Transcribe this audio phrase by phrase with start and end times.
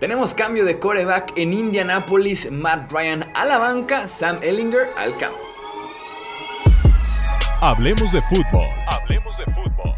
[0.00, 5.38] Tenemos cambio de coreback en Indianapolis, Matt Ryan a la banca, Sam Ellinger al campo.
[7.60, 8.66] Hablemos de fútbol.
[8.88, 9.94] Hablemos de fútbol.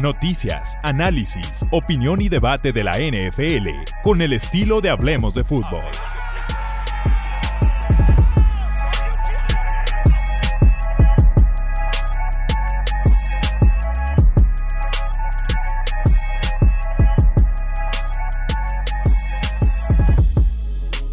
[0.00, 3.68] Noticias, análisis, opinión y debate de la NFL
[4.02, 5.84] con el estilo de Hablemos de fútbol.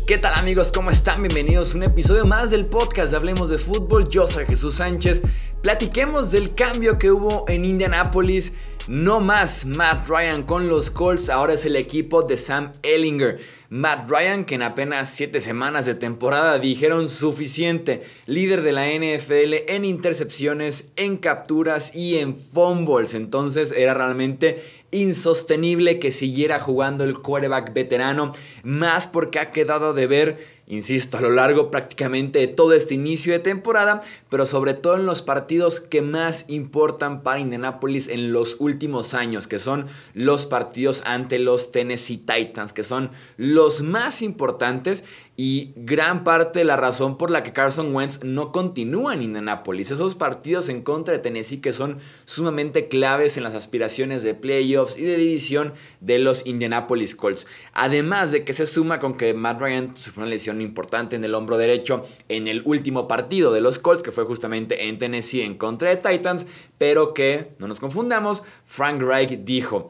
[0.09, 0.72] ¿Qué tal amigos?
[0.72, 1.22] ¿Cómo están?
[1.22, 4.09] Bienvenidos a un episodio más del podcast Hablemos de Fútbol.
[4.09, 5.22] Yo soy Jesús Sánchez.
[5.62, 8.53] Platiquemos del cambio que hubo en Indianapolis.
[8.89, 13.39] No más Matt Ryan con los Colts, ahora es el equipo de Sam Ellinger.
[13.70, 19.71] Matt Ryan, que en apenas 7 semanas de temporada dijeron suficiente, líder de la NFL
[19.71, 23.13] en intercepciones, en capturas y en fumbles.
[23.13, 28.33] Entonces era realmente insostenible que siguiera jugando el quarterback veterano,
[28.64, 33.34] más porque ha quedado de ver insisto, a lo largo prácticamente de todo este inicio
[33.34, 38.56] de temporada, pero sobre todo en los partidos que más importan para Indianapolis en los
[38.59, 45.03] últimos años, que son los partidos ante los Tennessee Titans, que son los más importantes
[45.42, 49.90] y gran parte de la razón por la que Carson Wentz no continúa en Indianapolis.
[49.90, 54.98] Esos partidos en contra de Tennessee que son sumamente claves en las aspiraciones de playoffs
[54.98, 57.48] y de división de los Indianapolis Colts.
[57.72, 61.34] Además de que se suma con que Matt Ryan sufrió una lesión importante en el
[61.34, 65.58] hombro derecho en el último partido de los Colts, que fue justamente en Tennessee en
[65.58, 69.90] contra de Titans, pero que, no nos confundamos, Frank Reich dijo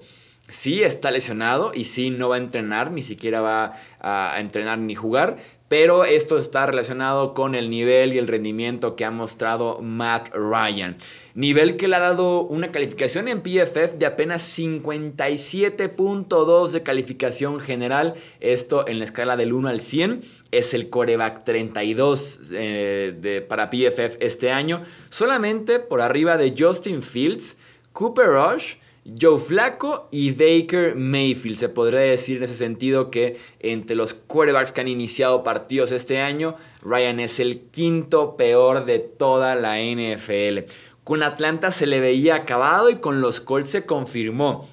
[0.49, 4.95] sí está lesionado y sí no va a entrenar, ni siquiera va a entrenar ni
[4.95, 5.37] jugar,
[5.69, 10.97] pero esto está relacionado con el nivel y el rendimiento que ha mostrado Matt Ryan.
[11.35, 18.15] Nivel que le ha dado una calificación en PFF de apenas 57.2 de calificación general.
[18.39, 20.21] Esto en la escala del 1 al 100.
[20.51, 24.81] Es el coreback 32 eh, de, para PFF este año.
[25.11, 27.57] Solamente por arriba de Justin Fields,
[27.93, 28.77] Cooper Rush
[29.19, 31.57] Joe Flaco y Baker Mayfield.
[31.57, 36.21] Se podría decir en ese sentido que entre los quarterbacks que han iniciado partidos este
[36.21, 40.69] año, Ryan es el quinto peor de toda la NFL.
[41.03, 44.67] Con Atlanta se le veía acabado y con los Colts se confirmó.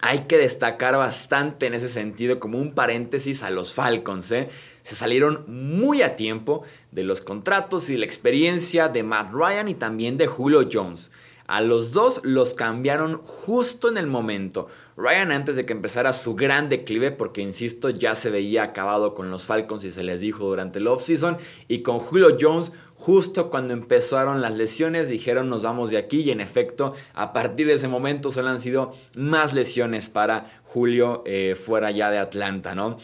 [0.00, 4.32] Hay que destacar bastante en ese sentido como un paréntesis a los Falcons.
[4.32, 4.48] ¿eh?
[4.82, 9.74] Se salieron muy a tiempo de los contratos y la experiencia de Matt Ryan y
[9.74, 11.12] también de Julio Jones.
[11.52, 14.68] A los dos los cambiaron justo en el momento.
[14.96, 19.30] Ryan antes de que empezara su gran declive, porque insisto, ya se veía acabado con
[19.30, 21.36] los Falcons y se les dijo durante el offseason.
[21.68, 26.22] Y con Julio Jones, justo cuando empezaron las lesiones, dijeron nos vamos de aquí.
[26.22, 31.22] Y en efecto, a partir de ese momento solo han sido más lesiones para Julio
[31.26, 32.96] eh, fuera ya de Atlanta, ¿no?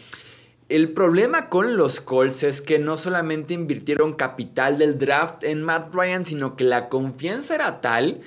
[0.68, 5.94] El problema con los Colts es que no solamente invirtieron capital del draft en Matt
[5.94, 8.20] Ryan, sino que la confianza era tal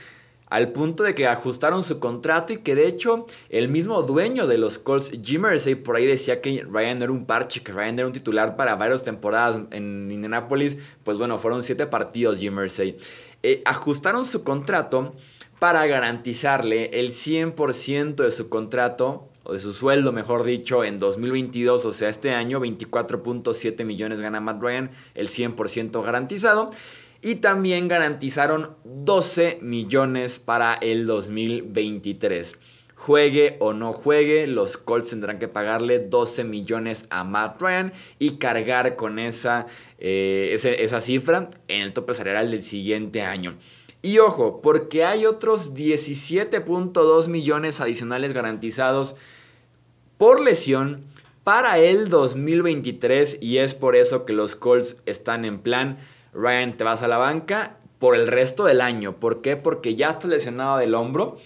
[0.48, 4.58] al punto de que ajustaron su contrato y que de hecho el mismo dueño de
[4.58, 5.44] los Colts, Jim
[5.86, 9.04] por ahí decía que Ryan era un parche, que Ryan era un titular para varias
[9.04, 10.80] temporadas en Indianapolis.
[11.04, 12.98] Pues bueno, fueron siete partidos Jim Irsay.
[13.44, 15.14] Eh, ajustaron su contrato
[15.62, 21.86] para garantizarle el 100% de su contrato o de su sueldo, mejor dicho, en 2022,
[21.86, 26.72] o sea, este año, 24.7 millones gana Matt Ryan, el 100% garantizado.
[27.22, 32.58] Y también garantizaron 12 millones para el 2023.
[32.96, 38.38] Juegue o no juegue, los Colts tendrán que pagarle 12 millones a Matt Ryan y
[38.38, 39.68] cargar con esa,
[40.00, 43.56] eh, esa cifra en el tope salarial del siguiente año.
[44.02, 49.16] Y ojo, porque hay otros 17.2 millones adicionales garantizados
[50.18, 51.04] por lesión
[51.44, 55.98] para el 2023 y es por eso que los Colts están en plan,
[56.34, 59.18] Ryan te vas a la banca por el resto del año.
[59.18, 59.58] ¿Por qué?
[59.58, 61.38] Porque ya estás lesionado del hombro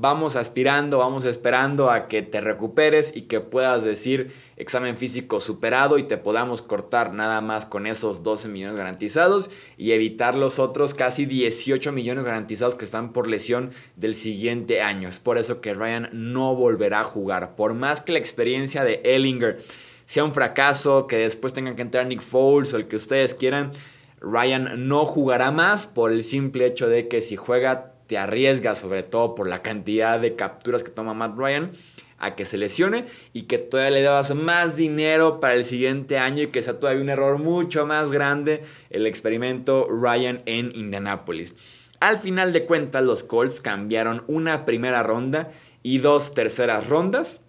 [0.00, 5.98] vamos aspirando, vamos esperando a que te recuperes y que puedas decir examen físico superado
[5.98, 10.94] y te podamos cortar nada más con esos 12 millones garantizados y evitar los otros
[10.94, 15.08] casi 18 millones garantizados que están por lesión del siguiente año.
[15.08, 17.56] Es por eso que Ryan no volverá a jugar.
[17.56, 19.58] Por más que la experiencia de Ellinger
[20.04, 23.72] sea un fracaso, que después tengan que entrar Nick Foles o el que ustedes quieran,
[24.20, 29.04] Ryan no jugará más por el simple hecho de que si juega te arriesgas, sobre
[29.04, 31.70] todo por la cantidad de capturas que toma Matt Ryan,
[32.18, 36.42] a que se lesione y que todavía le das más dinero para el siguiente año
[36.42, 41.54] y que sea todavía un error mucho más grande el experimento Ryan en Indianapolis.
[42.00, 45.50] Al final de cuentas, los Colts cambiaron una primera ronda
[45.82, 47.42] y dos terceras rondas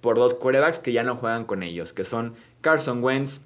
[0.00, 3.42] por dos quarterbacks que ya no juegan con ellos, que son Carson Wentz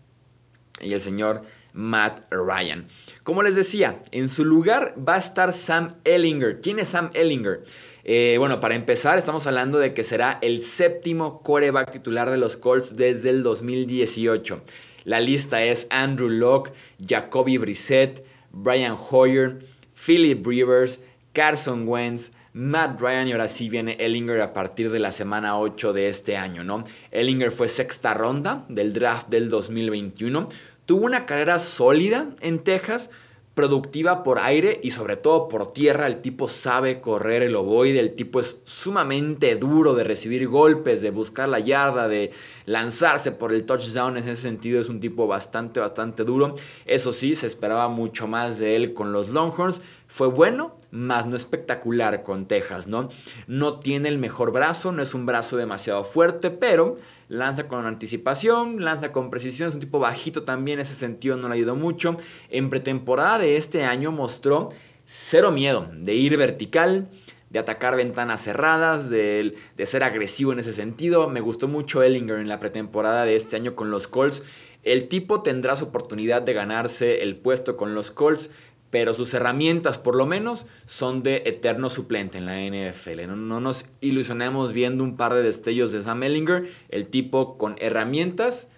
[0.80, 1.42] y el señor
[1.74, 2.86] Matt Ryan.
[3.24, 6.60] Como les decía, en su lugar va a estar Sam Ellinger.
[6.62, 7.62] ¿Quién es Sam Ellinger?
[8.04, 12.56] Eh, bueno, para empezar, estamos hablando de que será el séptimo quarterback titular de los
[12.56, 14.62] Colts desde el 2018.
[15.04, 16.72] La lista es Andrew Locke,
[17.04, 19.58] Jacoby Brissett, Brian Hoyer,
[19.94, 21.00] Philip Rivers,
[21.32, 25.92] Carson Wentz, Matt Ryan y ahora sí viene Ellinger a partir de la semana 8
[25.92, 26.82] de este año, ¿no?
[27.10, 30.46] Ellinger fue sexta ronda del draft del 2021.
[30.86, 33.10] Tuvo una carrera sólida en Texas,
[33.54, 36.06] productiva por aire y sobre todo por tierra.
[36.06, 41.10] El tipo sabe correr el ovoide, el tipo es sumamente duro de recibir golpes, de
[41.10, 42.30] buscar la yarda, de
[42.66, 44.16] lanzarse por el touchdown.
[44.16, 46.54] En ese sentido es un tipo bastante, bastante duro.
[46.86, 49.82] Eso sí, se esperaba mucho más de él con los Longhorns.
[50.06, 53.08] Fue bueno, más no espectacular con Texas, ¿no?
[53.46, 56.96] No tiene el mejor brazo, no es un brazo demasiado fuerte, pero
[57.28, 61.54] lanza con anticipación, lanza con precisión, es un tipo bajito también, ese sentido no le
[61.54, 62.16] ayudó mucho.
[62.48, 64.68] En pretemporada de este año mostró
[65.04, 67.08] cero miedo de ir vertical,
[67.50, 71.28] de atacar ventanas cerradas, de, de, ser agresivo en ese sentido.
[71.28, 74.42] Me gustó mucho Ellinger en la pretemporada de este año con los Colts.
[74.82, 78.50] El tipo tendrá su oportunidad de ganarse el puesto con los Colts
[78.94, 83.26] pero sus herramientas por lo menos son de eterno suplente en la NFL.
[83.26, 88.68] No, nos ilusionemos viendo un par de destellos de Sam Ellinger, el tipo con herramientas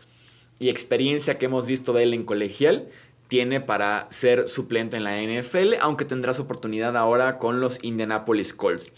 [0.58, 2.88] y experiencia que hemos visto de él en colegial
[3.28, 8.54] tiene para ser suplente en la NFL, aunque tendrá su oportunidad ahora con los Indianapolis
[8.54, 8.92] Colts.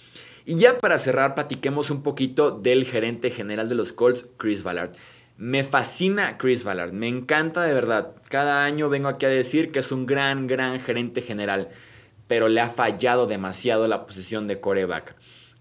[0.44, 4.92] Y ya para cerrar, platiquemos un poquito del gerente general de los Colts, Chris Ballard.
[5.36, 8.12] Me fascina Chris Ballard, me encanta de verdad.
[8.28, 11.69] Cada año vengo aquí a decir que es un gran, gran gerente general,
[12.26, 15.14] pero le ha fallado demasiado la posición de coreback.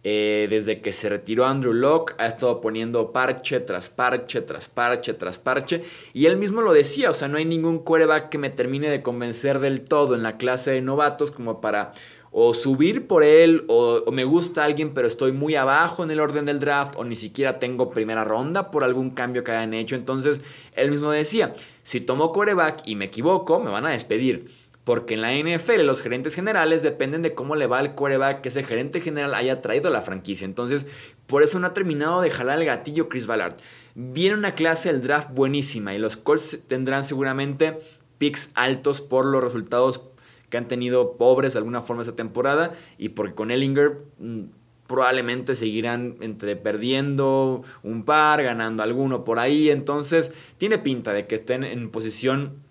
[0.03, 5.13] Eh, desde que se retiró Andrew Locke, ha estado poniendo parche tras parche, tras parche,
[5.13, 5.83] tras parche.
[6.13, 9.01] Y él mismo lo decía, o sea, no hay ningún coreback que me termine de
[9.01, 11.91] convencer del todo en la clase de novatos como para
[12.31, 16.45] o subir por él, o, me gusta alguien, pero estoy muy abajo en el orden
[16.45, 19.95] del draft, o ni siquiera tengo primera ronda por algún cambio que hayan hecho.
[19.95, 20.41] Entonces,
[20.75, 24.51] él mismo decía, si tomo coreback y me equivoco, me van a despedir.
[24.87, 28.47] Porque en la NFL los gerentes generales dependen de cómo le va al coreback que
[28.47, 30.45] ese gerente general haya traído a la franquicia.
[30.45, 30.87] Entonces,
[31.25, 33.57] por eso no ha terminado de jalar el gatillo Chris Ballard.
[33.95, 37.77] Viene una clase del draft buenísima y los Colts tendrán seguramente
[38.17, 40.05] picks altos por los resultados
[40.49, 44.43] que han tenido pobres de alguna forma esta temporada y porque con Ellinger mm,
[44.87, 51.35] probablemente seguirán entre perdiendo un par, ganando alguno por ahí, entonces tiene pinta de que
[51.35, 52.65] estén en posición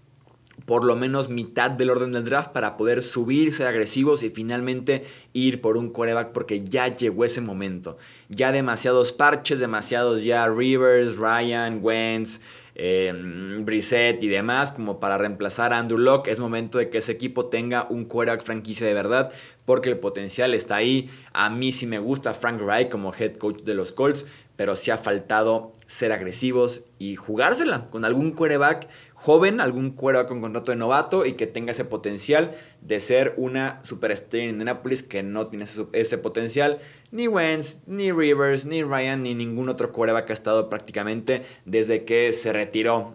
[0.67, 5.05] por lo menos mitad del orden del draft para poder subir, ser agresivos y finalmente
[5.33, 7.97] ir por un coreback porque ya llegó ese momento.
[8.29, 12.41] Ya demasiados parches, demasiados ya Rivers, Ryan, Wentz,
[12.77, 13.13] eh,
[13.61, 16.31] Brissett y demás, como para reemplazar a Andrew Locke.
[16.31, 19.33] Es momento de que ese equipo tenga un quarterback franquicia de verdad,
[19.65, 21.11] porque el potencial está ahí.
[21.33, 24.27] A mí sí me gusta Frank Reich como head coach de los Colts,
[24.57, 30.41] pero sí ha faltado ser agresivos y jugársela con algún quarterback joven, algún quarterback con
[30.41, 35.23] contrato de novato y que tenga ese potencial de ser una superestrella en Indianapolis que
[35.23, 36.79] no tiene ese, potencial.
[37.11, 42.33] Ni Wentz, ni Rivers, ni Ryan, ni ningún otro quarterback ha estado prácticamente desde que
[42.33, 42.66] se retiró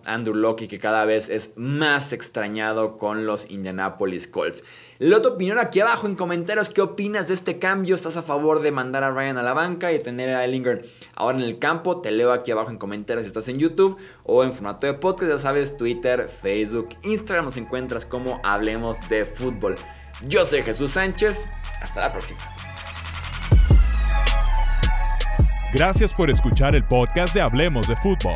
[0.06, 4.64] Andrew Locke que cada vez es más extrañado con los Indianapolis Colts.
[5.00, 6.70] Leo tu opinión aquí abajo en comentarios.
[6.70, 7.96] ¿Qué opinas de este cambio?
[7.96, 11.38] ¿Estás a favor de mandar a Ryan a la banca y tener a Ellinger ahora
[11.38, 12.02] en el campo?
[12.02, 15.32] Te leo aquí abajo en comentarios si estás en YouTube o en formato de podcast.
[15.32, 19.76] Ya sabes, Twitter, Facebook, Instagram nos encuentras como Hablemos de Fútbol.
[20.28, 21.48] Yo soy Jesús Sánchez.
[21.82, 22.40] Hasta la próxima.
[25.74, 28.36] Gracias por escuchar el podcast de Hablemos de Fútbol.